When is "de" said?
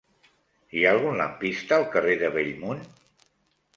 2.25-2.33